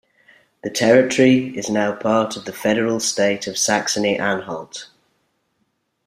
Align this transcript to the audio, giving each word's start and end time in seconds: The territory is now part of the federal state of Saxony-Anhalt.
The 0.63 0.71
territory 0.71 1.55
is 1.55 1.69
now 1.69 1.93
part 1.93 2.35
of 2.35 2.45
the 2.45 2.53
federal 2.53 2.99
state 2.99 3.45
of 3.45 3.55
Saxony-Anhalt. 3.55 4.89